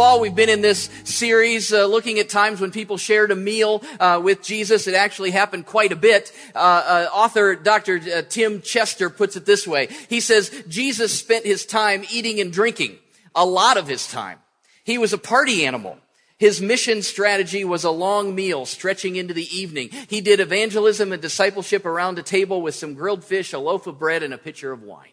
[0.00, 3.82] fall, we've been in this series uh, looking at times when people shared a meal
[4.00, 4.86] uh, with Jesus.
[4.86, 6.32] It actually happened quite a bit.
[6.54, 7.96] Uh, uh author Dr.
[7.96, 9.88] Uh, Tim Chester puts it this way.
[10.08, 12.96] He says, Jesus spent his time eating and drinking,
[13.34, 14.38] a lot of his time.
[14.84, 15.98] He was a party animal.
[16.38, 19.90] His mission strategy was a long meal stretching into the evening.
[20.08, 23.98] He did evangelism and discipleship around a table with some grilled fish, a loaf of
[23.98, 25.12] bread, and a pitcher of wine.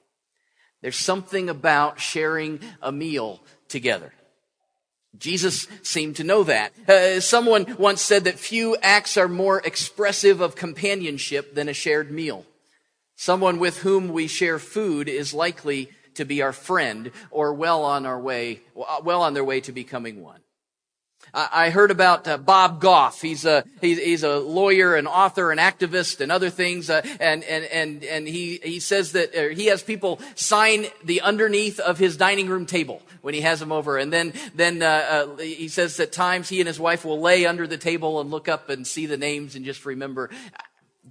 [0.82, 4.14] There's something about sharing a meal together.
[5.18, 6.74] Jesus seemed to know that.
[6.88, 12.12] Uh, someone once said that few acts are more expressive of companionship than a shared
[12.12, 12.46] meal.
[13.16, 18.06] Someone with whom we share food is likely to be our friend or well on
[18.06, 18.62] our way,
[19.04, 20.42] well on their way to becoming one.
[21.38, 23.22] I heard about uh, Bob Goff.
[23.22, 26.90] He's a he's, he's, a lawyer, an author, an activist, and other things.
[26.90, 31.22] Uh, and and and and he he says that uh, he has people sign the
[31.22, 33.98] underneath of his dining room table when he has them over.
[34.00, 37.46] And then then uh, uh, he says that times he and his wife will lay
[37.46, 40.32] under the table and look up and see the names and just remember.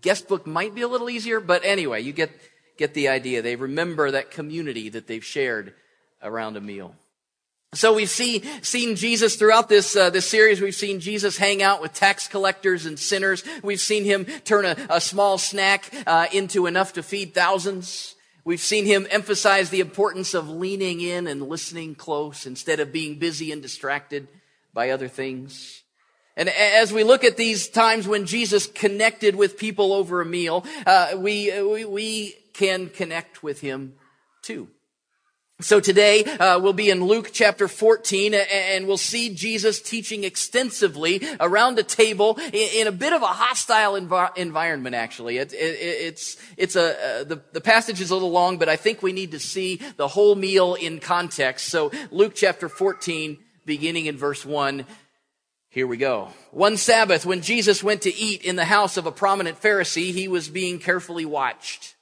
[0.00, 2.32] Guest book might be a little easier, but anyway, you get
[2.76, 3.42] get the idea.
[3.42, 5.74] They remember that community that they've shared
[6.20, 6.96] around a meal.
[7.74, 10.60] So we've see, seen Jesus throughout this, uh, this series.
[10.60, 13.42] We've seen Jesus hang out with tax collectors and sinners.
[13.62, 18.14] We've seen him turn a, a small snack uh, into enough to feed thousands.
[18.44, 23.18] We've seen him emphasize the importance of leaning in and listening close instead of being
[23.18, 24.28] busy and distracted
[24.72, 25.82] by other things.
[26.36, 30.64] And as we look at these times when Jesus connected with people over a meal,
[30.86, 33.94] uh, we, we, we can connect with him
[34.42, 34.68] too.
[35.62, 41.26] So today uh, we'll be in Luke chapter 14 and we'll see Jesus teaching extensively
[41.40, 45.38] around a table in, a bit of a hostile env- environment actually.
[45.38, 48.76] It, it, it's, it's a, uh, the, the passage is a little long but I
[48.76, 51.68] think we need to see the whole meal in context.
[51.68, 54.84] So Luke chapter 14 beginning in verse 1
[55.70, 56.28] here we go.
[56.50, 60.28] One Sabbath when Jesus went to eat in the house of a prominent Pharisee he
[60.28, 61.95] was being carefully watched.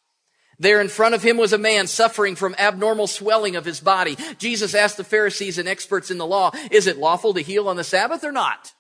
[0.59, 4.17] There in front of him was a man suffering from abnormal swelling of his body.
[4.39, 7.77] Jesus asked the Pharisees and experts in the law, is it lawful to heal on
[7.77, 8.73] the Sabbath or not?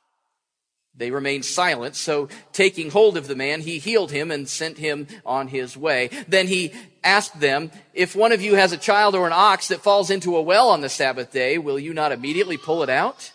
[0.97, 5.09] They remained silent, so taking hold of the man, he healed him and sent him
[5.27, 6.09] on his way.
[6.29, 9.83] Then he asked them, if one of you has a child or an ox that
[9.83, 13.33] falls into a well on the Sabbath day, will you not immediately pull it out?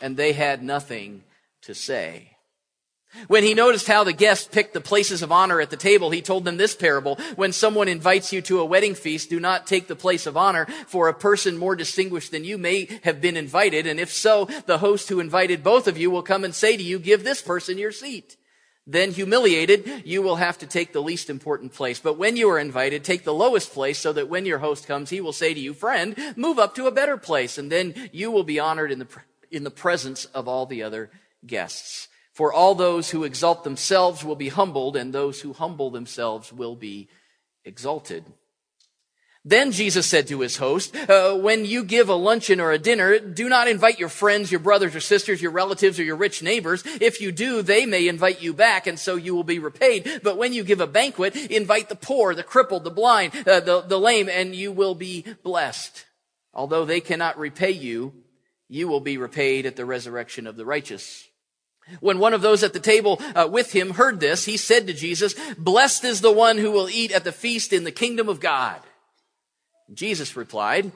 [0.00, 1.22] And they had nothing
[1.62, 2.29] to say.
[3.26, 6.22] When he noticed how the guests picked the places of honor at the table, he
[6.22, 7.16] told them this parable.
[7.36, 10.66] When someone invites you to a wedding feast, do not take the place of honor,
[10.86, 13.86] for a person more distinguished than you may have been invited.
[13.86, 16.82] And if so, the host who invited both of you will come and say to
[16.82, 18.36] you, give this person your seat.
[18.86, 22.00] Then humiliated, you will have to take the least important place.
[22.00, 25.10] But when you are invited, take the lowest place so that when your host comes,
[25.10, 27.58] he will say to you, friend, move up to a better place.
[27.58, 29.08] And then you will be honored in the,
[29.50, 31.10] in the presence of all the other
[31.46, 32.08] guests.
[32.40, 36.74] For all those who exalt themselves will be humbled, and those who humble themselves will
[36.74, 37.10] be
[37.66, 38.24] exalted.
[39.44, 43.18] Then Jesus said to his host, uh, when you give a luncheon or a dinner,
[43.18, 46.82] do not invite your friends, your brothers or sisters, your relatives or your rich neighbors.
[46.86, 50.22] If you do, they may invite you back and so you will be repaid.
[50.22, 53.82] But when you give a banquet, invite the poor, the crippled, the blind, uh, the,
[53.82, 56.06] the lame, and you will be blessed.
[56.54, 58.14] Although they cannot repay you,
[58.66, 61.26] you will be repaid at the resurrection of the righteous.
[62.00, 64.92] When one of those at the table uh, with him heard this, he said to
[64.92, 68.40] Jesus, Blessed is the one who will eat at the feast in the kingdom of
[68.40, 68.80] God.
[69.92, 70.92] Jesus replied,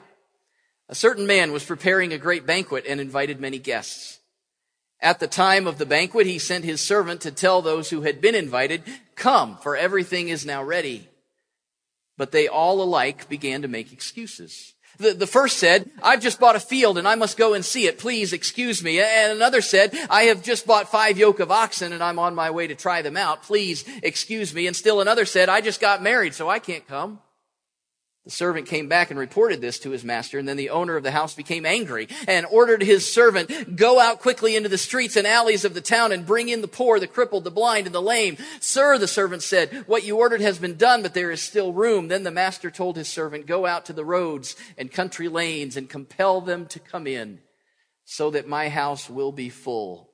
[0.87, 4.19] A certain man was preparing a great banquet and invited many guests.
[5.01, 8.21] At the time of the banquet, he sent his servant to tell those who had
[8.21, 8.83] been invited,
[9.15, 11.09] Come, for everything is now ready.
[12.17, 14.74] But they all alike began to make excuses.
[14.97, 17.87] The, the first said, I've just bought a field and I must go and see
[17.87, 17.99] it.
[17.99, 18.99] Please excuse me.
[18.99, 22.51] And another said, I have just bought five yoke of oxen and I'm on my
[22.51, 23.43] way to try them out.
[23.43, 24.67] Please excuse me.
[24.67, 27.19] And still another said, I just got married so I can't come.
[28.25, 31.03] The servant came back and reported this to his master, and then the owner of
[31.03, 35.27] the house became angry and ordered his servant, go out quickly into the streets and
[35.27, 38.01] alleys of the town and bring in the poor, the crippled, the blind, and the
[38.01, 38.37] lame.
[38.59, 42.07] Sir, the servant said, what you ordered has been done, but there is still room.
[42.07, 45.87] Then the master told his servant, go out to the roads and country lanes and
[45.87, 47.41] compel them to come in
[48.05, 50.09] so that my house will be full.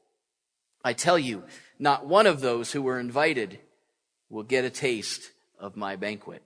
[0.83, 1.43] I tell you,
[1.79, 3.59] not one of those who were invited
[4.29, 6.43] will get a taste of my banquet.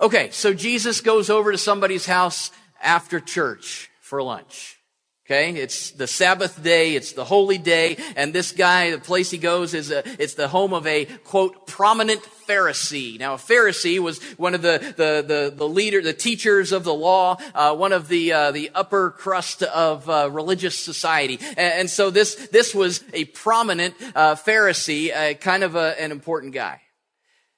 [0.00, 2.50] Okay, so Jesus goes over to somebody's house
[2.82, 4.78] after church for lunch.
[5.26, 9.38] Okay, it's the Sabbath day, it's the holy day, and this guy, the place he
[9.38, 13.18] goes is a, it's the home of a, quote, prominent Pharisee.
[13.18, 16.92] Now, a Pharisee was one of the, the, the, the leader, the teachers of the
[16.92, 21.38] law, uh, one of the, uh, the upper crust of, uh, religious society.
[21.40, 26.12] And, and, so this, this was a prominent, uh, Pharisee, uh, kind of a, an
[26.12, 26.82] important guy.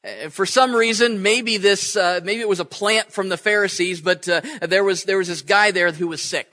[0.06, 4.22] Uh, for some reason, maybe this, maybe it was a plant from the Pharisees, but
[4.62, 6.48] there was there was this guy there who was sick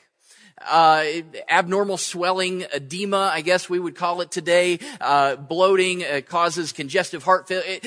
[0.69, 1.05] uh,
[1.49, 7.23] abnormal swelling, edema, I guess we would call it today, uh, bloating uh, causes congestive
[7.23, 7.79] heart failure.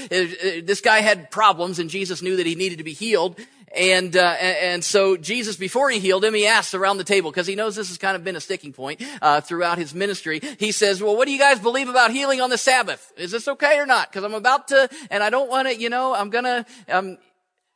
[0.62, 3.38] this guy had problems, and Jesus knew that he needed to be healed.
[3.74, 7.46] And, uh, and so Jesus, before he healed him, he asks around the table, because
[7.46, 10.40] he knows this has kind of been a sticking point, uh, throughout his ministry.
[10.58, 13.12] He says, well, what do you guys believe about healing on the Sabbath?
[13.16, 14.10] Is this okay or not?
[14.10, 17.18] Because I'm about to, and I don't want to, you know, I'm gonna, um,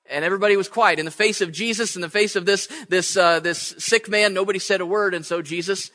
[0.09, 0.99] and everybody was quiet.
[0.99, 4.33] In the face of Jesus, in the face of this, this, uh, this sick man,
[4.33, 5.15] nobody said a word.
[5.15, 5.91] And so Jesus,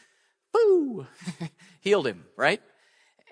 [0.53, 1.07] boo,
[1.80, 2.62] healed him, right?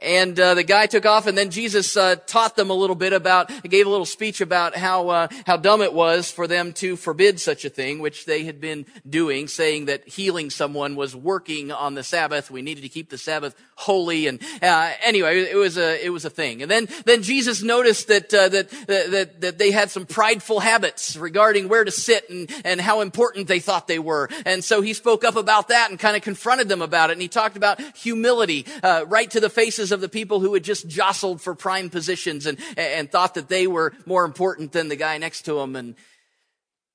[0.04, 3.14] And uh, the guy took off, and then Jesus uh, taught them a little bit
[3.14, 6.98] about, gave a little speech about how uh, how dumb it was for them to
[6.98, 11.72] forbid such a thing, which they had been doing, saying that healing someone was working
[11.72, 12.52] on the Sabbath.
[12.52, 16.26] We needed to keep the Sabbath holy, and uh, anyway, it was a it was
[16.26, 16.62] a thing.
[16.62, 21.16] And then then Jesus noticed that uh, that that that they had some prideful habits
[21.16, 24.94] regarding where to sit and and how important they thought they were, and so he
[24.94, 27.80] spoke up about that and kind of confronted them about it, and he talked about
[27.96, 31.90] humility uh, right to the faces of the people who had just jostled for prime
[31.90, 35.76] positions and, and thought that they were more important than the guy next to them.
[35.76, 35.96] And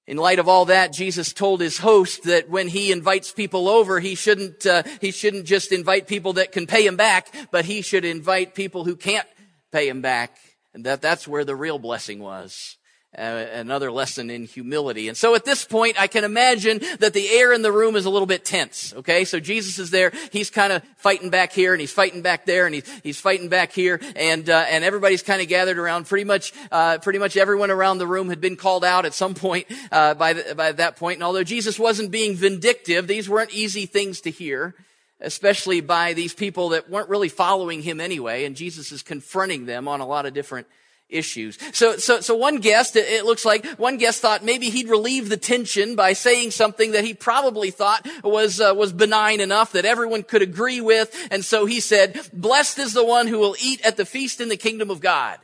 [0.06, 4.00] in light of all that, Jesus told his host that when he invites people over,
[4.00, 7.82] he shouldn't, uh, he shouldn't just invite people that can pay him back, but he
[7.82, 9.28] should invite people who can't
[9.70, 10.36] pay him back.
[10.72, 12.77] And that that's where the real blessing was
[13.18, 15.08] another lesson in humility.
[15.08, 18.04] And so at this point, I can imagine that the air in the room is
[18.04, 18.94] a little bit tense.
[18.94, 20.12] Okay, so Jesus is there.
[20.32, 23.48] He's kind of fighting back here, and he's fighting back there, and he's he's fighting
[23.48, 26.06] back here, and uh, and everybody's kind of gathered around.
[26.06, 29.34] Pretty much, uh, pretty much everyone around the room had been called out at some
[29.34, 31.16] point uh, by the, by that point.
[31.16, 34.74] And although Jesus wasn't being vindictive, these weren't easy things to hear
[35.20, 39.88] especially by these people that weren't really following him anyway, and Jesus is confronting them
[39.88, 40.68] on a lot of different
[41.08, 41.58] issues.
[41.72, 45.36] So, so, so one guest, it looks like one guest thought maybe he'd relieve the
[45.36, 50.22] tension by saying something that he probably thought was, uh, was benign enough that everyone
[50.22, 51.14] could agree with.
[51.30, 54.48] And so he said, blessed is the one who will eat at the feast in
[54.48, 55.38] the kingdom of God.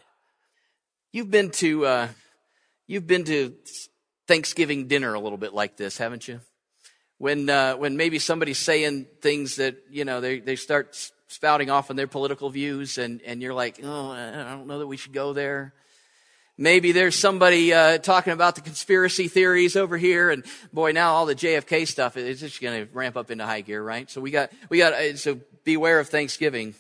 [1.12, 2.08] You've been to, uh,
[2.86, 3.54] you've been to
[4.26, 6.40] Thanksgiving dinner a little bit like this, haven't you?
[7.18, 10.94] When, uh, when maybe somebody's saying things that, you know, they, they start
[11.34, 14.86] spouting off on their political views, and, and you're like, oh, I don't know that
[14.86, 15.74] we should go there.
[16.56, 21.26] Maybe there's somebody uh, talking about the conspiracy theories over here, and boy, now all
[21.26, 24.08] the JFK stuff is just going to ramp up into high gear, right?
[24.08, 26.76] So we got we got uh, so beware of Thanksgiving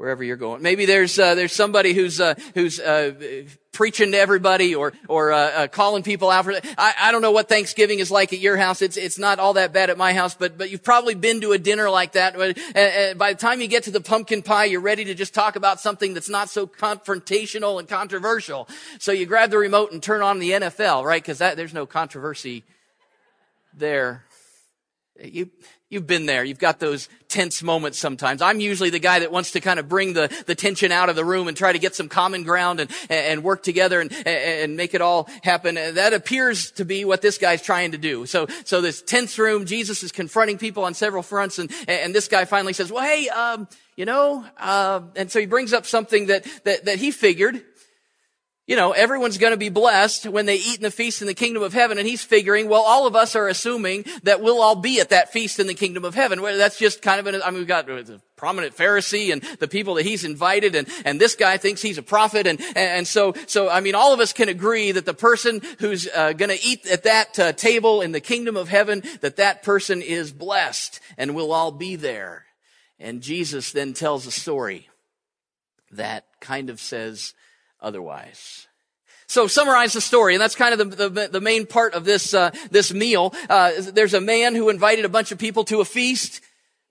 [0.00, 0.62] wherever you're going.
[0.62, 5.38] Maybe there's uh, there's somebody who's uh, who's uh, preaching to everybody or or uh,
[5.38, 6.54] uh, calling people out for.
[6.78, 8.80] I, I don't know what Thanksgiving is like at your house.
[8.80, 11.52] It's it's not all that bad at my house, but but you've probably been to
[11.52, 12.34] a dinner like that.
[12.34, 15.54] And by the time you get to the pumpkin pie, you're ready to just talk
[15.54, 18.68] about something that's not so confrontational and controversial.
[18.98, 21.22] So you grab the remote and turn on the NFL, right?
[21.22, 22.64] Because there's no controversy
[23.74, 24.24] there.
[25.22, 25.50] You
[25.90, 26.44] You've been there.
[26.44, 28.42] You've got those tense moments sometimes.
[28.42, 31.16] I'm usually the guy that wants to kind of bring the, the tension out of
[31.16, 34.76] the room and try to get some common ground and, and work together and, and
[34.76, 35.74] make it all happen.
[35.74, 38.24] That appears to be what this guy's trying to do.
[38.24, 42.28] So, so this tense room, Jesus is confronting people on several fronts and, and this
[42.28, 46.28] guy finally says, well, hey, um, you know, uh, and so he brings up something
[46.28, 47.64] that, that, that he figured
[48.70, 51.34] you know, everyone's going to be blessed when they eat in the feast in the
[51.34, 51.98] kingdom of heaven.
[51.98, 55.32] And he's figuring, well, all of us are assuming that we'll all be at that
[55.32, 56.40] feast in the kingdom of heaven.
[56.40, 59.66] Well, that's just kind of an, I mean, we've got the prominent Pharisee and the
[59.66, 62.46] people that he's invited and, and this guy thinks he's a prophet.
[62.46, 66.06] And, and so, so, I mean, all of us can agree that the person who's
[66.06, 69.64] uh, going to eat at that uh, table in the kingdom of heaven, that that
[69.64, 72.44] person is blessed and we'll all be there.
[73.00, 74.88] And Jesus then tells a story
[75.90, 77.34] that kind of says,
[77.82, 78.66] otherwise.
[79.26, 82.34] So summarize the story, and that's kind of the, the, the main part of this,
[82.34, 83.32] uh, this meal.
[83.48, 86.40] Uh, there's a man who invited a bunch of people to a feast.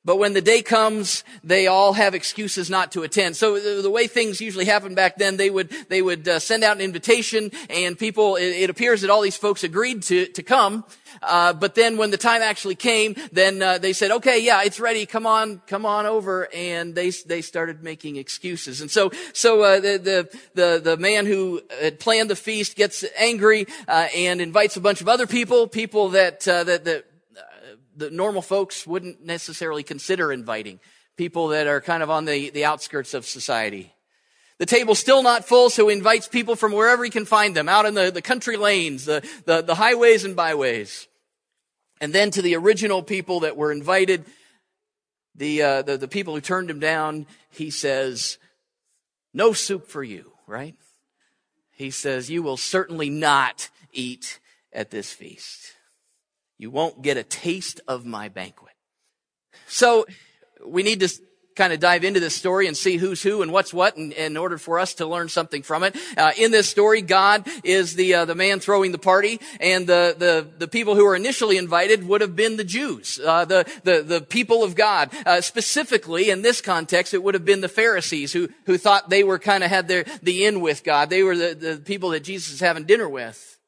[0.06, 3.36] But when the day comes, they all have excuses not to attend.
[3.36, 6.78] So the, way things usually happened back then, they would they would uh, send out
[6.78, 8.38] an invitation, and people.
[8.38, 10.86] It, it, appears that all these folks agreed to to come.
[11.22, 14.80] Uh, but then when the time actually came, then uh, they said, "Okay, yeah, it's
[14.80, 15.06] ready.
[15.06, 18.80] Come on, come on over." And they they started making excuses.
[18.80, 23.04] And so so uh, the, the the the man who had planned the feast gets
[23.18, 27.06] angry uh, and invites a bunch of other people, people that uh, that that
[28.00, 30.80] the normal folks wouldn't necessarily consider inviting.
[31.18, 33.94] People that are kind of on the, the outskirts of society.
[34.58, 37.70] The table's still not full, so he invites people from wherever he can find them,
[37.70, 41.08] out in the, the country lanes, the, the, the highways and byways.
[42.02, 44.26] And then to the original people that were invited,
[45.36, 48.38] the, uh, the, the people who turned him down, he says,
[49.34, 50.76] no soup for you, right?
[51.72, 54.40] He says, you will certainly not eat
[54.74, 55.74] at this feast.
[56.60, 58.74] You won't get a taste of my banquet.
[59.68, 60.06] So
[60.64, 61.10] we need to
[61.56, 64.38] kind of dive into this story and see who's who and what's what in, in
[64.38, 65.96] order for us to learn something from it.
[66.18, 70.16] Uh, in this story, God is the uh, the man throwing the party, and the,
[70.18, 74.02] the the people who were initially invited would have been the Jews, uh, the the
[74.02, 75.12] the people of God.
[75.26, 79.24] Uh, specifically, in this context, it would have been the Pharisees who who thought they
[79.24, 81.10] were kind of had their the in with God.
[81.10, 83.59] They were the, the people that Jesus is having dinner with.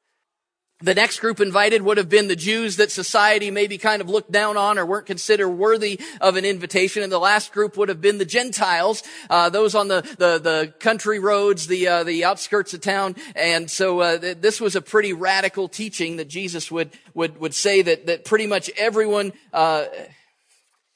[0.81, 4.31] The next group invited would have been the Jews that society maybe kind of looked
[4.31, 7.03] down on or weren't considered worthy of an invitation.
[7.03, 10.73] And the last group would have been the Gentiles, uh, those on the, the, the
[10.79, 13.15] country roads, the, uh, the outskirts of town.
[13.35, 17.53] And so uh, th- this was a pretty radical teaching that Jesus would, would, would
[17.53, 19.85] say that, that pretty much everyone, uh,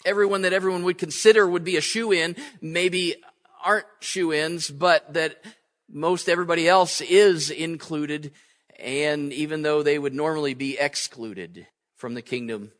[0.05, 3.15] everyone that everyone would consider would be a shoe in, maybe
[3.63, 5.43] aren't shoe ins, but that
[5.89, 8.31] most everybody else is included
[8.79, 12.71] and even though they would normally be excluded from the kingdom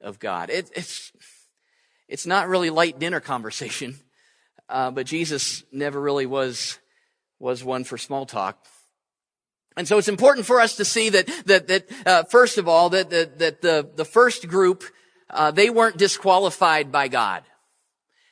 [0.00, 0.50] of God.
[0.50, 1.12] It, it's,
[2.08, 3.96] it's not really light dinner conversation,
[4.68, 6.78] uh, but Jesus never really was,
[7.38, 8.66] was one for small talk.
[9.76, 12.90] And so it's important for us to see that, that, that, uh, first of all,
[12.90, 14.84] that, that, that the, the first group,
[15.30, 17.42] uh, they weren't disqualified by God.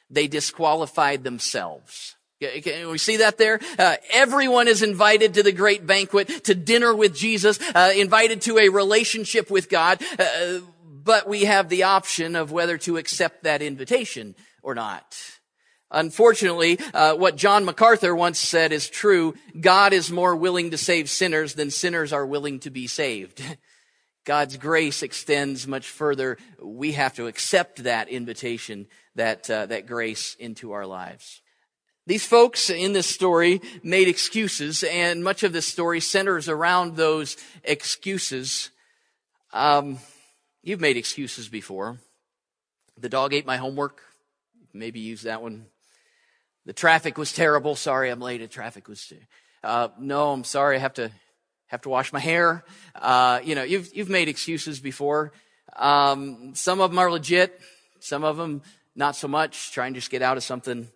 [0.08, 2.16] They disqualified themselves.
[2.62, 3.60] Can we see that there?
[3.78, 8.58] Uh, everyone is invited to the great banquet, to dinner with Jesus, uh, invited to
[8.58, 13.62] a relationship with God, uh, but we have the option of whether to accept that
[13.62, 15.16] invitation or not.
[15.90, 19.34] Unfortunately, uh, what John MacArthur once said is true.
[19.60, 23.42] God is more willing to save sinners than sinners are willing to be saved.
[24.24, 26.38] God's grace extends much further.
[26.60, 31.41] We have to accept that invitation, that, uh, that grace into our lives.
[32.04, 37.36] These folks in this story made excuses, and much of this story centers around those
[37.62, 38.70] excuses.
[39.52, 39.98] Um,
[40.64, 41.98] you've made excuses before.
[42.98, 44.00] The dog ate my homework.
[44.72, 45.66] Maybe use that one.
[46.66, 47.76] The traffic was terrible.
[47.76, 48.38] Sorry, I'm late.
[48.38, 49.12] The traffic was.
[49.62, 50.76] Uh, no, I'm sorry.
[50.76, 51.12] I have to
[51.66, 52.64] have to wash my hair.
[52.96, 55.32] Uh, you know, you've you've made excuses before.
[55.76, 57.60] Um, some of them are legit.
[58.00, 58.62] Some of them
[58.96, 59.70] not so much.
[59.70, 60.88] Trying to just get out of something.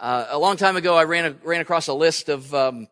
[0.00, 2.88] Uh, a long time ago, I ran, a, ran across a list of um,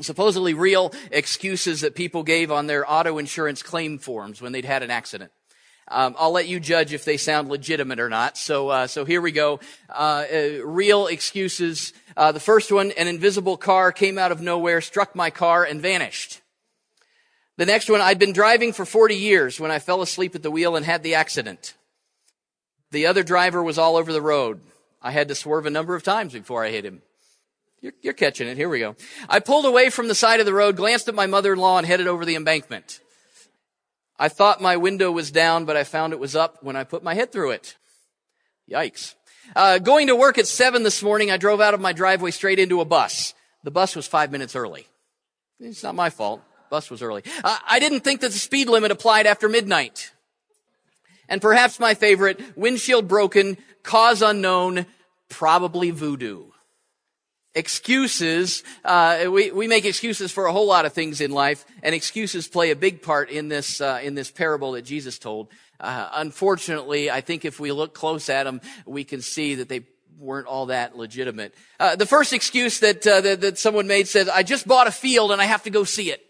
[0.00, 4.82] supposedly real excuses that people gave on their auto insurance claim forms when they'd had
[4.82, 5.32] an accident.
[5.90, 8.36] Um, I'll let you judge if they sound legitimate or not.
[8.36, 9.58] So, uh, so here we go.
[9.88, 11.94] Uh, uh, real excuses.
[12.14, 15.80] Uh, the first one: an invisible car came out of nowhere, struck my car, and
[15.80, 16.42] vanished.
[17.56, 20.50] The next one: I'd been driving for 40 years when I fell asleep at the
[20.50, 21.74] wheel and had the accident.
[22.90, 24.60] The other driver was all over the road.
[25.00, 27.02] I had to swerve a number of times before I hit him.
[27.80, 28.56] You're, you're catching it.
[28.56, 28.96] Here we go.
[29.28, 32.08] I pulled away from the side of the road, glanced at my mother-in-law, and headed
[32.08, 33.00] over the embankment.
[34.18, 37.04] I thought my window was down, but I found it was up when I put
[37.04, 37.76] my head through it.
[38.68, 39.14] Yikes.
[39.54, 42.58] Uh, going to work at seven this morning, I drove out of my driveway straight
[42.58, 43.32] into a bus.
[43.62, 44.88] The bus was five minutes early.
[45.60, 46.42] It's not my fault.
[46.70, 47.22] Bus was early.
[47.44, 50.12] I didn't think that the speed limit applied after midnight.
[51.28, 53.56] And perhaps my favorite, windshield broken,
[53.88, 54.84] cause unknown,
[55.30, 56.50] probably voodoo.
[57.54, 61.94] Excuses, uh, we, we make excuses for a whole lot of things in life, and
[61.94, 65.48] excuses play a big part in this, uh, in this parable that Jesus told.
[65.80, 69.86] Uh, unfortunately, I think if we look close at them, we can see that they
[70.18, 71.54] weren't all that legitimate.
[71.80, 74.92] Uh, the first excuse that, uh, that, that someone made says, I just bought a
[74.92, 76.20] field and I have to go see it.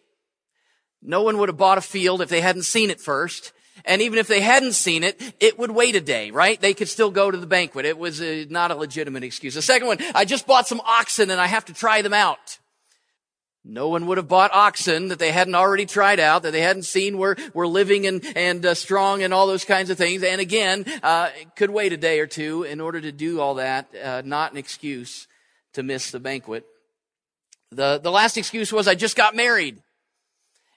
[1.03, 3.53] No one would have bought a field if they hadn't seen it first.
[3.85, 6.61] And even if they hadn't seen it, it would wait a day, right?
[6.61, 7.85] They could still go to the banquet.
[7.85, 9.55] It was a, not a legitimate excuse.
[9.55, 12.59] The second one, I just bought some oxen and I have to try them out.
[13.65, 16.85] No one would have bought oxen that they hadn't already tried out, that they hadn't
[16.85, 20.23] seen were, were living and, and uh, strong and all those kinds of things.
[20.23, 23.89] And again, uh, could wait a day or two in order to do all that.
[23.95, 25.27] Uh, not an excuse
[25.75, 26.65] to miss the banquet.
[27.71, 29.83] The, the last excuse was, I just got married.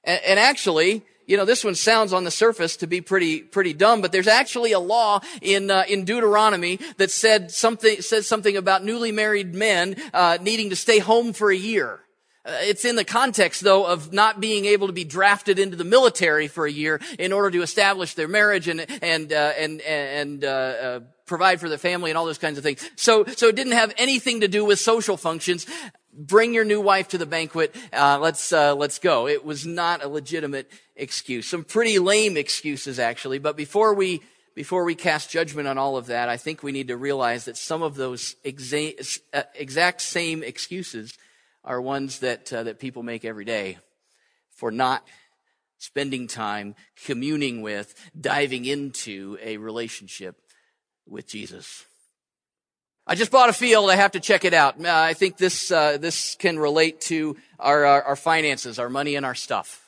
[0.03, 3.71] And, and actually, you know, this one sounds on the surface to be pretty, pretty
[3.71, 8.57] dumb, but there's actually a law in, uh, in Deuteronomy that said something, says something
[8.57, 12.01] about newly married men, uh, needing to stay home for a year.
[12.43, 15.85] Uh, it's in the context, though, of not being able to be drafted into the
[15.85, 20.43] military for a year in order to establish their marriage and and uh, and and
[20.43, 22.83] uh, uh, provide for the family and all those kinds of things.
[22.95, 25.67] So so it didn't have anything to do with social functions.
[26.13, 27.75] Bring your new wife to the banquet.
[27.93, 29.27] Uh, let's uh, let's go.
[29.27, 31.47] It was not a legitimate excuse.
[31.47, 33.39] Some pretty lame excuses, actually.
[33.39, 34.21] But before we
[34.53, 37.57] before we cast judgment on all of that, I think we need to realize that
[37.57, 39.19] some of those exa-
[39.55, 41.17] exact same excuses
[41.63, 43.77] are ones that, uh, that people make every day
[44.49, 45.07] for not
[45.77, 46.75] spending time
[47.05, 50.35] communing with, diving into a relationship
[51.07, 51.85] with Jesus.
[53.11, 53.89] I just bought a field.
[53.89, 54.79] I have to check it out.
[54.79, 59.15] Uh, I think this, uh, this can relate to our, our, our finances, our money
[59.15, 59.80] and our stuff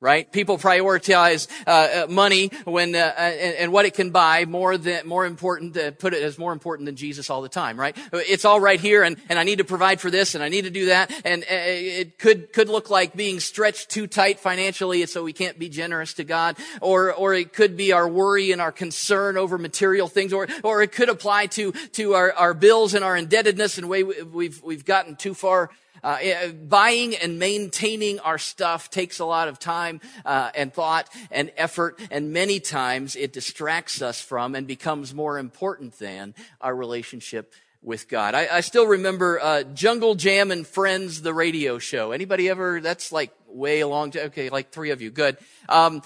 [0.00, 0.30] right?
[0.30, 4.78] People prioritize uh, uh, money when uh, uh, and, and, what it can buy more
[4.78, 7.96] than more important to put it as more important than Jesus all the time, right?
[8.12, 10.64] It's all right here, and and I need to provide for this, and I need
[10.64, 15.04] to do that, and uh, it could could look like being stretched too tight financially,
[15.06, 18.60] so we can't be generous to God, or or it could be our worry and
[18.60, 22.94] our concern over material things, or or it could apply to to our, our bills
[22.94, 25.70] and our indebtedness and way we've we've gotten too far
[26.02, 31.52] uh, buying and maintaining our stuff takes a lot of time uh, and thought and
[31.56, 37.52] effort, and many times it distracts us from and becomes more important than our relationship
[37.82, 38.34] with God.
[38.34, 42.10] I, I still remember uh, Jungle Jam and Friends, the radio show.
[42.10, 42.80] Anybody ever?
[42.80, 44.12] That's like way along.
[44.12, 45.10] To, okay, like three of you.
[45.10, 45.36] Good.
[45.68, 46.02] Um,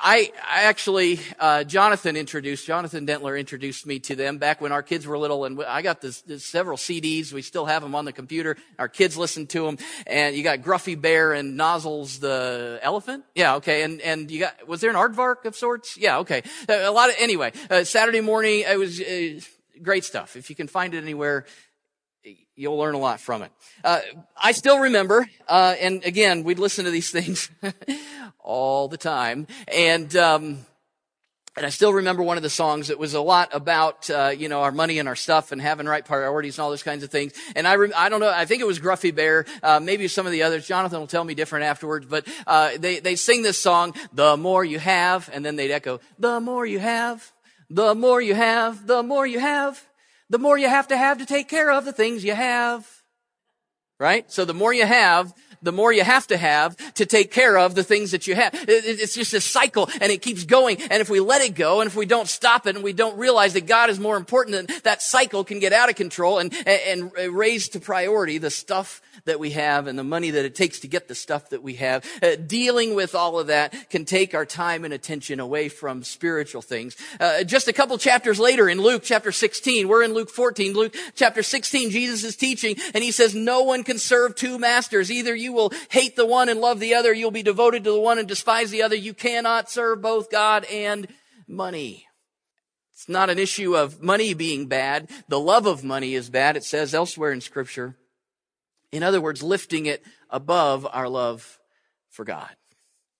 [0.00, 4.82] I, I actually, uh, Jonathan introduced, Jonathan Dentler introduced me to them back when our
[4.82, 7.32] kids were little, and I got this, this, several CDs.
[7.32, 8.56] We still have them on the computer.
[8.78, 13.24] Our kids listen to them, and you got Gruffy Bear and Nozzles the elephant.
[13.34, 15.96] Yeah, okay, and and you got was there an aardvark of sorts?
[15.96, 16.42] Yeah, okay.
[16.68, 17.52] A lot of anyway.
[17.68, 19.40] Uh, Saturday morning, it was uh,
[19.82, 20.36] great stuff.
[20.36, 21.46] If you can find it anywhere,
[22.54, 23.50] you'll learn a lot from it.
[23.82, 24.00] Uh,
[24.40, 27.50] I still remember, uh, and again, we'd listen to these things
[28.38, 30.58] all the time, and um,
[31.56, 34.48] and I still remember one of the songs that was a lot about uh, you
[34.48, 37.10] know our money and our stuff and having right priorities and all those kinds of
[37.10, 37.32] things.
[37.56, 40.32] And I I don't know, I think it was Gruffy Bear, uh, maybe some of
[40.32, 40.66] the others.
[40.66, 44.64] Jonathan will tell me different afterwards, but uh, they they sing this song, "The more
[44.64, 47.32] you have," and then they'd echo, "The more you have."
[47.74, 49.82] The more you have, the more you have,
[50.30, 52.88] the more you have to have to take care of the things you have.
[53.98, 54.30] Right?
[54.32, 57.74] So the more you have, the more you have to have to take care of
[57.74, 58.50] the things that you have.
[58.68, 60.80] It's just a cycle and it keeps going.
[60.82, 63.16] And if we let it go and if we don't stop it and we don't
[63.16, 66.52] realize that God is more important, then that cycle can get out of control and,
[66.66, 70.80] and raise to priority the stuff that we have and the money that it takes
[70.80, 72.04] to get the stuff that we have.
[72.22, 76.62] Uh, dealing with all of that can take our time and attention away from spiritual
[76.62, 76.96] things.
[77.20, 80.94] Uh, just a couple chapters later in Luke chapter 16, we're in Luke 14, Luke
[81.14, 85.10] chapter 16, Jesus is teaching and he says, no one can serve two masters.
[85.10, 87.12] Either you will hate the one and love the other.
[87.12, 88.96] You'll be devoted to the one and despise the other.
[88.96, 91.06] You cannot serve both God and
[91.46, 92.06] money.
[92.92, 95.10] It's not an issue of money being bad.
[95.28, 96.56] The love of money is bad.
[96.56, 97.96] It says elsewhere in scripture.
[98.92, 101.58] In other words, lifting it above our love
[102.10, 102.50] for God.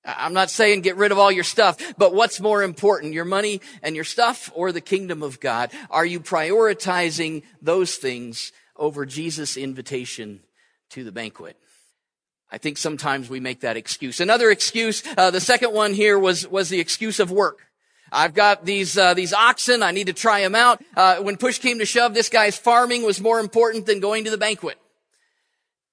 [0.04, 3.60] I'm not saying get rid of all your stuff, but what's more important, your money
[3.82, 5.70] and your stuff or the kingdom of God?
[5.90, 10.40] Are you prioritizing those things over Jesus' invitation
[10.90, 11.56] to the banquet?
[12.52, 14.20] I think sometimes we make that excuse.
[14.20, 17.60] Another excuse, uh, the second one here was, was the excuse of work.
[18.12, 19.82] I've got these uh, these oxen.
[19.82, 20.84] I need to try them out.
[20.94, 24.30] Uh, when push came to shove, this guy's farming was more important than going to
[24.30, 24.78] the banquet.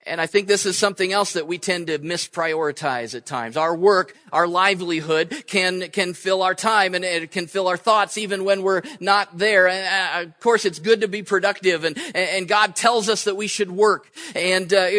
[0.06, 3.56] And I think this is something else that we tend to misprioritize at times.
[3.56, 8.18] Our work, our livelihood can, can fill our time and it can fill our thoughts
[8.18, 9.68] even when we're not there.
[9.68, 13.36] And uh, of course, it's good to be productive and, and God tells us that
[13.36, 14.10] we should work.
[14.36, 14.90] And, uh,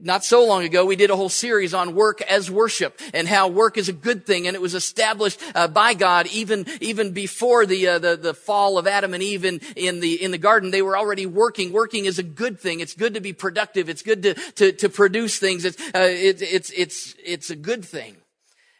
[0.00, 3.48] not so long ago, we did a whole series on work as worship and how
[3.48, 7.66] work is a good thing, and it was established uh, by God even even before
[7.66, 10.70] the, uh, the the fall of Adam and Eve in, in the in the garden.
[10.70, 11.72] They were already working.
[11.72, 12.80] Working is a good thing.
[12.80, 13.88] It's good to be productive.
[13.88, 15.64] It's good to to, to produce things.
[15.64, 18.16] It's uh, it, it's it's it's a good thing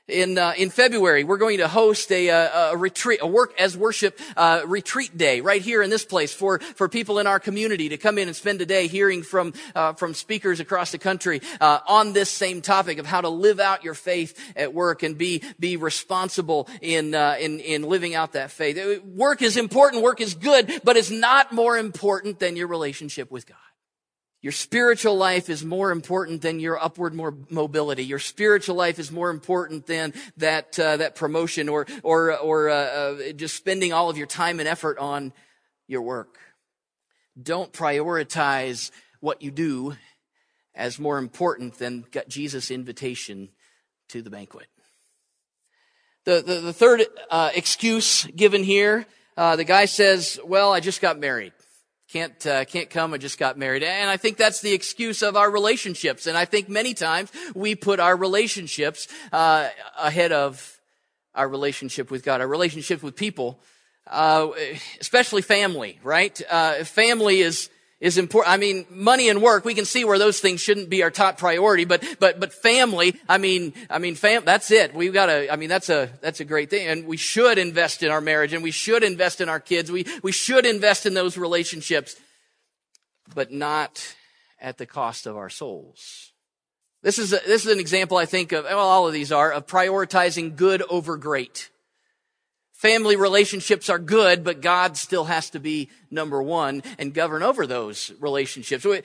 [0.08, 3.76] in uh, in February, we're going to host a, a, a retreat, a work as
[3.76, 7.88] worship uh, retreat day right here in this place for for people in our community
[7.88, 11.40] to come in and spend a day hearing from uh, from speakers across the country
[11.60, 15.16] uh, on this same topic of how to live out your faith at work and
[15.16, 19.02] be be responsible in uh, in in living out that faith.
[19.04, 20.02] Work is important.
[20.02, 23.56] Work is good, but it's not more important than your relationship with God.
[24.44, 27.14] Your spiritual life is more important than your upward
[27.48, 28.04] mobility.
[28.04, 32.74] Your spiritual life is more important than that uh, that promotion or or or uh,
[32.74, 35.32] uh, just spending all of your time and effort on
[35.88, 36.36] your work.
[37.42, 39.96] Don't prioritize what you do
[40.74, 43.48] as more important than Jesus' invitation
[44.10, 44.66] to the banquet.
[46.26, 49.06] The, the, the third uh, excuse given here,
[49.38, 51.54] uh, the guy says, well, I just got married.
[52.14, 53.82] Can't, uh, can't come, I just got married.
[53.82, 56.28] And I think that's the excuse of our relationships.
[56.28, 60.78] And I think many times we put our relationships uh, ahead of
[61.34, 63.58] our relationship with God, our relationship with people,
[64.06, 64.50] uh,
[65.00, 66.40] especially family, right?
[66.48, 67.68] Uh, family is
[68.00, 68.52] is important.
[68.52, 71.38] I mean, money and work, we can see where those things shouldn't be our top
[71.38, 74.94] priority, but, but, but family, I mean, I mean, fam, that's it.
[74.94, 76.86] We've got to, I mean, that's a, that's a great thing.
[76.86, 79.90] And we should invest in our marriage and we should invest in our kids.
[79.90, 82.16] We, we should invest in those relationships,
[83.34, 84.14] but not
[84.60, 86.32] at the cost of our souls.
[87.02, 89.52] This is, a, this is an example, I think, of, well, all of these are,
[89.52, 91.70] of prioritizing good over great.
[92.74, 97.66] Family relationships are good, but God still has to be number one and govern over
[97.66, 98.84] those relationships.
[98.84, 99.00] We,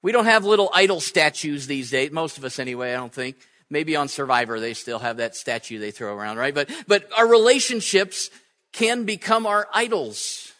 [0.00, 2.12] we don't have little idol statues these days.
[2.12, 3.36] Most of us anyway, I don't think.
[3.68, 6.54] Maybe on Survivor, they still have that statue they throw around, right?
[6.54, 8.30] But, but our relationships
[8.72, 10.51] can become our idols.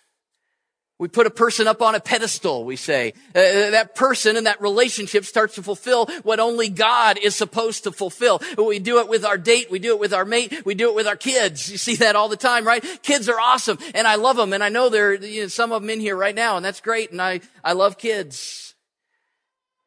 [1.02, 3.14] We put a person up on a pedestal, we say.
[3.34, 7.82] Uh, uh, that person and that relationship starts to fulfill what only God is supposed
[7.82, 8.40] to fulfill.
[8.56, 9.68] We do it with our date.
[9.68, 10.64] We do it with our mate.
[10.64, 11.68] We do it with our kids.
[11.72, 12.84] You see that all the time, right?
[13.02, 15.72] Kids are awesome and I love them and I know there are you know, some
[15.72, 18.76] of them in here right now and that's great and I, I love kids.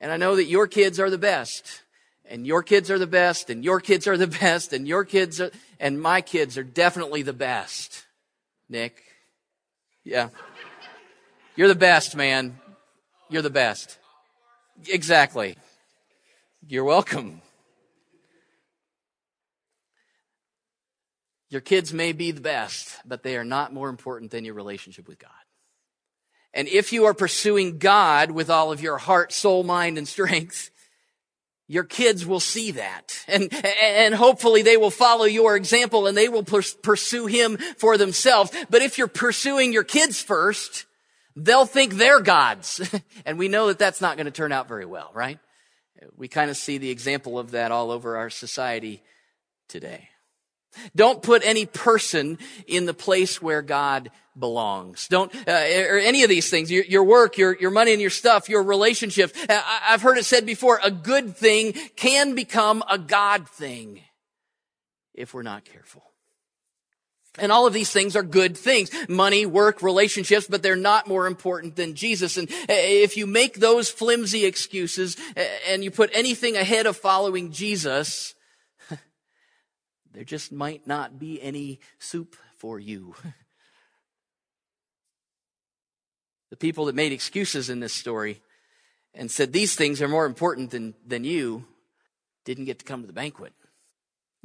[0.02, 1.82] And I know that your kids are the best
[2.30, 5.40] and your kids are the best and your kids are the best and your kids
[5.40, 8.06] are, and my kids are definitely the best.
[8.68, 9.02] Nick.
[10.04, 10.28] Yeah.
[11.56, 12.60] You're the best, man.
[13.30, 13.98] You're the best.
[14.88, 15.56] Exactly.
[16.68, 17.42] You're welcome.
[21.50, 25.08] Your kids may be the best, but they are not more important than your relationship
[25.08, 25.32] with God.
[26.54, 30.72] And if you are pursuing God with all of your heart, soul, mind, and strength,
[31.68, 33.24] your kids will see that.
[33.28, 38.52] And, and hopefully they will follow your example and they will pursue Him for themselves.
[38.70, 40.86] But if you're pursuing your kids first,
[41.36, 42.82] They'll think they're gods.
[43.26, 45.40] and we know that that's not going to turn out very well, right?
[46.16, 49.02] We kind of see the example of that all over our society
[49.68, 50.10] today.
[50.96, 55.08] Don't put any person in the place where God belongs.
[55.08, 58.10] Don't, uh, or any of these things, your, your, work, your, your money and your
[58.10, 59.34] stuff, your relationships.
[59.48, 64.02] Uh, I've heard it said before, a good thing can become a God thing
[65.14, 66.04] if we're not careful.
[67.38, 68.90] And all of these things are good things.
[69.10, 72.38] Money, work, relationships, but they're not more important than Jesus.
[72.38, 76.98] And eh, if you make those flimsy excuses eh, and you put anything ahead of
[76.98, 78.36] following Jesus,
[80.14, 83.16] there just might not be any soup for you.
[86.52, 88.42] The people that made excuses in this story
[89.14, 91.66] and said these things are more important than, than you
[92.46, 93.52] didn't get to come to the banquet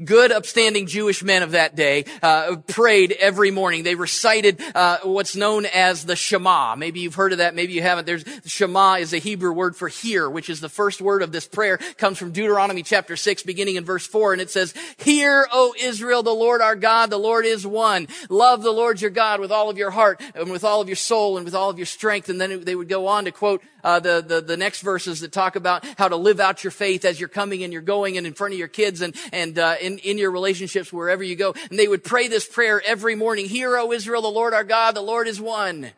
[0.04, 3.82] good, upstanding Jewish men of that day uh, prayed every morning.
[3.82, 6.76] They recited uh, what's known as the Shema.
[6.76, 7.54] Maybe you've heard of that.
[7.54, 8.06] Maybe you haven't.
[8.06, 11.46] There's Shema is a Hebrew word for hear, which is the first word of this
[11.46, 11.74] prayer.
[11.74, 15.74] It Comes from Deuteronomy chapter six, beginning in verse four, and it says, "Hear, O
[15.78, 18.08] Israel, the Lord our God, the Lord is one.
[18.28, 20.96] Love the Lord your God with all of your heart and with all of your
[20.96, 23.62] soul and with all of your strength." And then they would go on to quote
[23.84, 27.04] uh, the, the the next verses that talk about how to live out your faith
[27.04, 29.76] as you're coming and you're going and in front of your kids and and uh,
[29.90, 31.54] in in your relationships wherever you go.
[31.70, 34.94] And they would pray this prayer every morning: "Hear, O Israel, the Lord our God,
[34.94, 35.92] the Lord is one."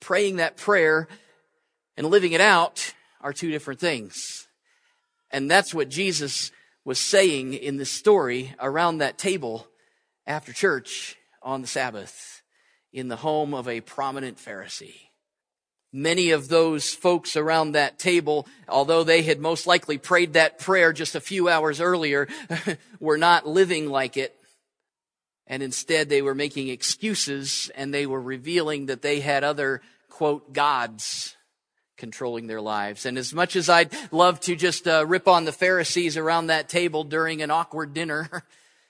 [0.00, 1.06] Praying that prayer
[1.96, 4.48] and living it out are two different things,
[5.30, 6.50] and that's what Jesus
[6.84, 9.68] was saying in this story around that table
[10.26, 12.42] after church on the Sabbath
[12.92, 15.11] in the home of a prominent Pharisee.
[15.92, 20.92] Many of those folks around that table, although they had most likely prayed that prayer
[20.92, 22.28] just a few hours earlier,
[23.00, 24.34] were not living like it.
[25.46, 30.54] And instead they were making excuses and they were revealing that they had other, quote,
[30.54, 31.36] gods
[31.98, 33.04] controlling their lives.
[33.04, 36.70] And as much as I'd love to just uh, rip on the Pharisees around that
[36.70, 38.44] table during an awkward dinner,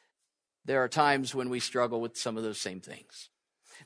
[0.65, 3.29] there are times when we struggle with some of those same things.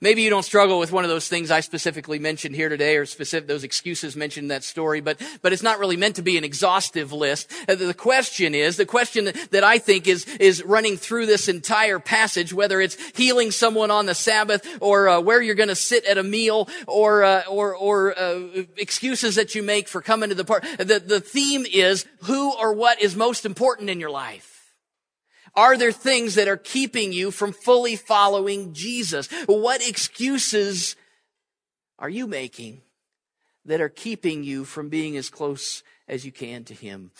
[0.00, 3.06] Maybe you don't struggle with one of those things I specifically mentioned here today or
[3.06, 6.36] specific, those excuses mentioned in that story, but, but it's not really meant to be
[6.36, 7.50] an exhaustive list.
[7.68, 11.98] Uh, the question is, the question that I think is, is running through this entire
[11.98, 16.04] passage, whether it's healing someone on the Sabbath or uh, where you're going to sit
[16.04, 20.34] at a meal or, uh, or, or uh, excuses that you make for coming to
[20.34, 20.64] the park.
[20.78, 24.55] The, the theme is who or what is most important in your life.
[25.56, 29.28] Are there things that are keeping you from fully following Jesus?
[29.46, 30.96] What excuses
[31.98, 32.82] are you making
[33.66, 37.10] that are keeping you from being as close as you can to Him.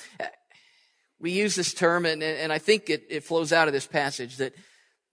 [1.18, 4.36] We use this term, and, and I think it, it flows out of this passage
[4.36, 4.54] that,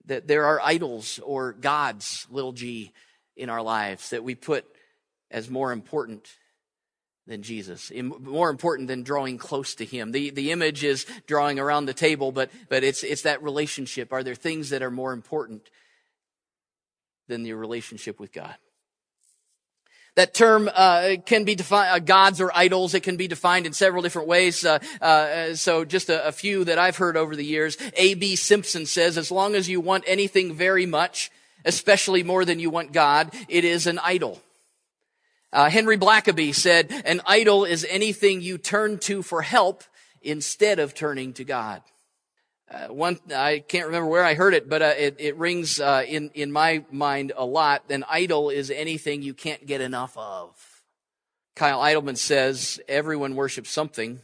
[0.06, 2.92] that there are idols or gods, little g,
[3.36, 4.64] in our lives that we put
[5.30, 6.28] as more important
[7.26, 10.12] than Jesus, more important than drawing close to Him.
[10.12, 14.12] The, the image is drawing around the table, but, but it's, it's that relationship.
[14.12, 15.70] Are there things that are more important
[17.26, 18.54] than your relationship with God?
[20.16, 22.94] That term uh, can be defined, uh, gods or idols.
[22.94, 24.64] It can be defined in several different ways.
[24.64, 27.76] Uh, uh so just a, a, few that I've heard over the years.
[27.96, 28.36] A.B.
[28.36, 31.32] Simpson says, as long as you want anything very much,
[31.64, 34.40] especially more than you want God, it is an idol.
[35.54, 39.84] Uh, Henry Blackaby said, an idol is anything you turn to for help
[40.20, 41.80] instead of turning to God.
[42.68, 46.02] Uh, one, I can't remember where I heard it, but uh, it, it, rings uh,
[46.08, 47.84] in in my mind a lot.
[47.88, 50.56] An idol is anything you can't get enough of.
[51.54, 54.20] Kyle Idleman says everyone worships something.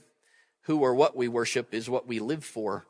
[0.62, 2.87] Who or what we worship is what we live for.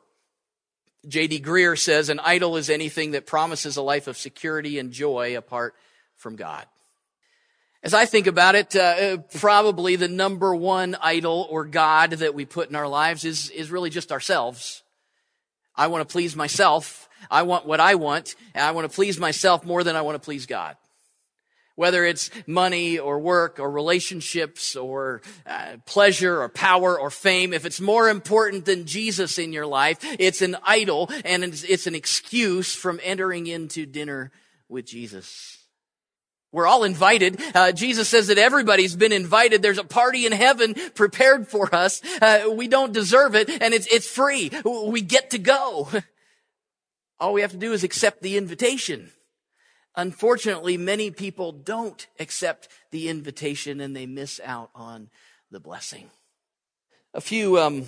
[1.07, 1.41] J.D.
[1.41, 5.75] Greear says an idol is anything that promises a life of security and joy apart
[6.15, 6.65] from God.
[7.83, 12.45] As I think about it, uh, probably the number one idol or God that we
[12.45, 14.83] put in our lives is, is really just ourselves.
[15.75, 17.09] I want to please myself.
[17.31, 18.35] I want what I want.
[18.53, 20.77] And I want to please myself more than I want to please God.
[21.75, 27.65] Whether it's money or work or relationships or uh, pleasure or power or fame, if
[27.65, 31.95] it's more important than Jesus in your life, it's an idol and it's, it's an
[31.95, 34.31] excuse from entering into dinner
[34.69, 35.60] with Jesus.
[36.51, 37.41] We're all invited.
[37.55, 39.61] Uh, Jesus says that everybody's been invited.
[39.61, 42.01] There's a party in heaven prepared for us.
[42.21, 44.51] Uh, we don't deserve it, and it's it's free.
[44.65, 45.89] We get to go.
[47.19, 49.11] All we have to do is accept the invitation.
[49.95, 55.09] Unfortunately, many people don't accept the invitation, and they miss out on
[55.51, 56.09] the blessing.
[57.13, 57.85] A few um,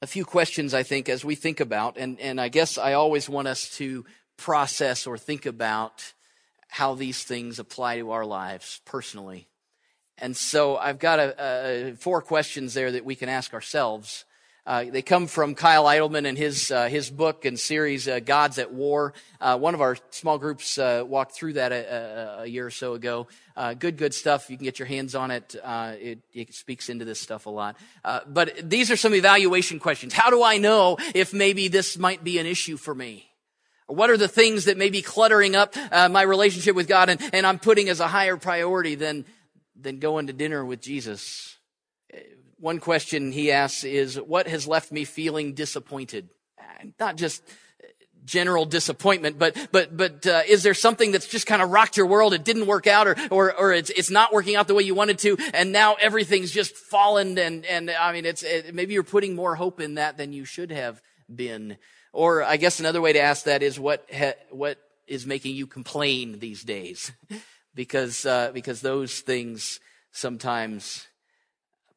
[0.00, 3.28] a few questions, I think, as we think about, and and I guess I always
[3.28, 4.04] want us to
[4.36, 6.12] process or think about
[6.68, 9.48] how these things apply to our lives personally.
[10.18, 14.24] And so I've got a, a, four questions there that we can ask ourselves.
[14.66, 18.58] Uh, they come from Kyle Idleman and his uh, his book and series uh, "Gods
[18.58, 22.66] at War." Uh, one of our small groups uh, walked through that a, a, year
[22.66, 23.28] or so ago.
[23.56, 24.50] Uh, good, good stuff.
[24.50, 25.54] You can get your hands on it.
[25.64, 26.18] it.
[26.34, 27.78] It speaks into this stuff a lot.
[28.26, 30.12] but these are some evaluation questions.
[30.12, 33.24] How do I know if maybe this might be an issue for me?
[33.88, 37.20] What are the things that may be cluttering up uh, my relationship with God and,
[37.32, 39.24] and I'm putting as a higher priority than,
[39.80, 41.56] than going to dinner with Jesus?
[42.58, 46.28] One question he asks is, what has left me feeling disappointed?
[47.00, 47.42] Not just
[48.26, 52.06] general disappointment, but, but, but, uh, is there something that's just kind of rocked your
[52.06, 52.34] world?
[52.34, 54.94] It didn't work out or, or, or it's, it's not working out the way you
[54.94, 55.38] wanted to.
[55.54, 57.38] And now everything's just fallen.
[57.38, 60.44] And, and I mean, it's, it, maybe you're putting more hope in that than you
[60.44, 61.00] should have
[61.34, 61.78] been.
[62.12, 65.66] Or I guess another way to ask that is what, ha, what is making you
[65.66, 67.12] complain these days?
[67.74, 69.80] because, uh, because those things
[70.12, 71.06] sometimes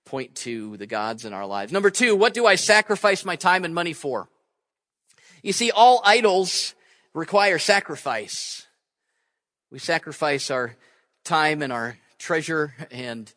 [0.06, 1.72] point to the gods in our lives.
[1.72, 4.30] Number two, what do I sacrifice my time and money for?
[5.42, 6.76] You see, all idols
[7.14, 8.68] require sacrifice.
[9.72, 10.76] We sacrifice our
[11.24, 13.32] time and our treasure and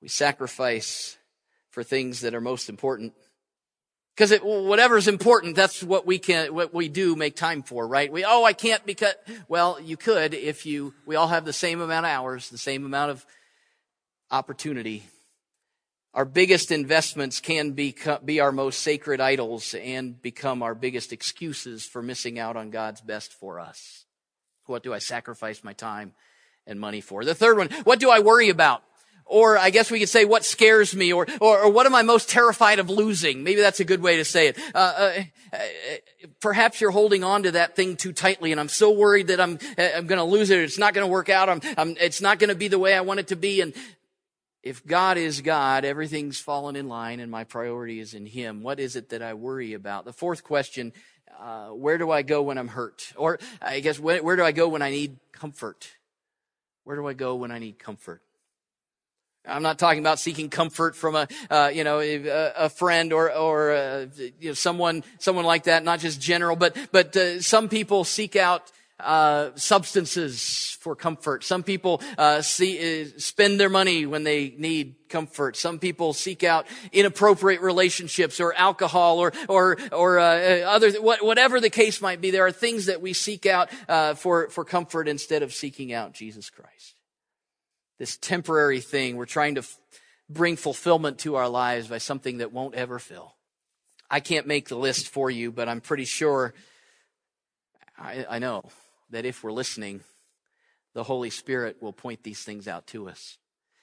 [0.00, 1.16] we sacrifice
[1.70, 3.12] for things that are most important.
[4.22, 8.12] Because whatever's important, that's what we can, what we do make time for, right?
[8.12, 9.14] We, oh, I can't because,
[9.48, 12.86] well, you could if you, we all have the same amount of hours, the same
[12.86, 13.26] amount of
[14.30, 15.02] opportunity.
[16.14, 21.84] Our biggest investments can be, be our most sacred idols and become our biggest excuses
[21.84, 24.04] for missing out on God's best for us.
[24.66, 26.12] What do I sacrifice my time
[26.64, 27.24] and money for?
[27.24, 28.84] The third one, what do I worry about?
[29.24, 32.02] Or I guess we could say what scares me or, or, or, what am I
[32.02, 33.42] most terrified of losing?
[33.44, 34.58] Maybe that's a good way to say it.
[34.74, 35.58] Uh, uh, uh,
[36.40, 39.58] perhaps you're holding on to that thing too tightly and I'm so worried that I'm,
[39.78, 40.58] uh, I'm going to lose it.
[40.60, 41.48] It's not going to work out.
[41.48, 43.60] I'm, I'm, it's not going to be the way I want it to be.
[43.60, 43.72] And
[44.62, 48.62] if God is God, everything's fallen in line and my priority is in Him.
[48.62, 50.04] What is it that I worry about?
[50.04, 50.92] The fourth question,
[51.40, 53.12] uh, where do I go when I'm hurt?
[53.16, 55.90] Or I guess, where, where do I go when I need comfort?
[56.84, 58.22] Where do I go when I need comfort?
[59.46, 63.32] I'm not talking about seeking comfort from a, uh, you know, a, a, friend or,
[63.32, 67.68] or, uh, you know, someone, someone like that, not just general, but, but, uh, some
[67.68, 71.42] people seek out, uh, substances for comfort.
[71.42, 75.56] Some people, uh, see, uh, spend their money when they need comfort.
[75.56, 82.00] Some people seek out inappropriate relationships or alcohol or, or, or, other, whatever the case
[82.00, 82.30] might be.
[82.30, 83.70] There are things that we seek out,
[84.18, 86.94] for, for comfort instead of seeking out Jesus Christ.
[88.02, 89.16] This temporary thing.
[89.16, 89.78] We're trying to f-
[90.28, 93.36] bring fulfillment to our lives by something that won't ever fill.
[94.10, 96.52] I can't make the list for you, but I'm pretty sure,
[97.96, 98.64] I, I know
[99.10, 100.00] that if we're listening,
[100.94, 103.38] the Holy Spirit will point these things out to us.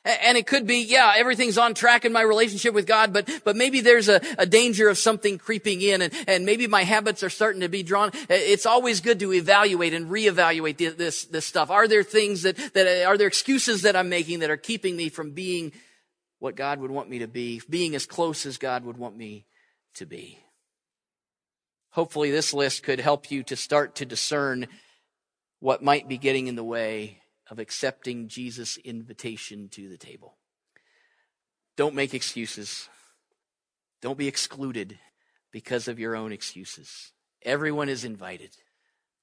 [0.05, 3.57] And it could be, yeah, everything's on track in my relationship with God, but, but
[3.57, 7.29] maybe there's a, a danger of something creeping in and, and maybe my habits are
[7.29, 8.11] starting to be drawn.
[8.29, 11.69] It's always good to evaluate and reevaluate this, this stuff.
[11.69, 15.09] Are there things that, that, are there excuses that I'm making that are keeping me
[15.09, 15.73] from being
[16.39, 19.45] what God would want me to be, being as close as God would want me
[19.95, 20.39] to be?
[21.89, 24.67] Hopefully this list could help you to start to discern
[25.59, 30.37] what might be getting in the way of accepting Jesus' invitation to the table.
[31.75, 32.89] Don't make excuses.
[34.01, 34.99] Don't be excluded
[35.51, 37.11] because of your own excuses.
[37.43, 38.51] Everyone is invited.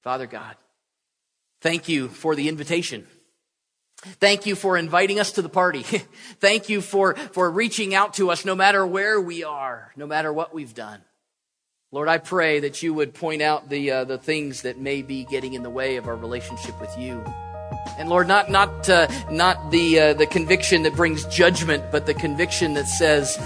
[0.03, 0.55] Father God,
[1.61, 3.07] thank you for the invitation.
[3.97, 5.83] Thank you for inviting us to the party.
[6.39, 10.31] thank you for, for reaching out to us no matter where we are, no matter
[10.31, 11.01] what we've done.
[11.91, 15.23] Lord, I pray that you would point out the, uh, the things that may be
[15.23, 17.23] getting in the way of our relationship with you.
[17.97, 22.13] And Lord, not, not, uh, not the, uh, the conviction that brings judgment, but the
[22.13, 23.39] conviction that says,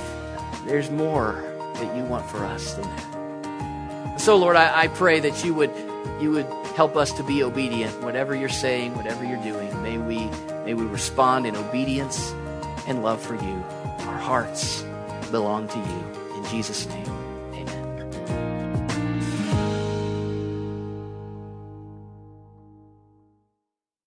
[0.66, 1.42] there's more
[1.76, 4.20] that you want for us than that.
[4.20, 5.72] So, Lord, I, I pray that you would,
[6.20, 8.02] you would help us to be obedient.
[8.04, 10.26] Whatever you're saying, whatever you're doing, may we,
[10.66, 12.32] may we respond in obedience
[12.88, 13.64] and love for you.
[14.08, 14.84] Our hearts
[15.32, 16.36] belong to you.
[16.36, 17.01] In Jesus' name.